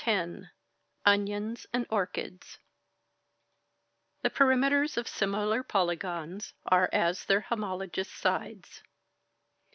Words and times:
X 0.03 0.47
Onions 1.05 1.67
and 1.71 1.85
Orchids 1.91 2.57
"The 4.23 4.31
perimeters 4.31 4.97
of 4.97 5.07
similar 5.07 5.61
polygons 5.61 6.55
are 6.65 6.89
as 6.91 7.25
their 7.25 7.41
homologous 7.41 8.09
sides." 8.09 8.81